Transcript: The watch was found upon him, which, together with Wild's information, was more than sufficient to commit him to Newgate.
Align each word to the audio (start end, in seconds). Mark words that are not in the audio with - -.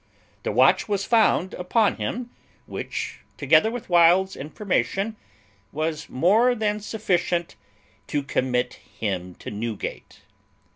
The 0.41 0.51
watch 0.51 0.89
was 0.89 1.05
found 1.05 1.53
upon 1.53 1.97
him, 1.97 2.31
which, 2.65 3.19
together 3.37 3.69
with 3.69 3.87
Wild's 3.87 4.35
information, 4.35 5.15
was 5.71 6.09
more 6.09 6.55
than 6.55 6.79
sufficient 6.79 7.55
to 8.07 8.23
commit 8.23 8.79
him 8.99 9.35
to 9.35 9.51
Newgate. 9.51 10.21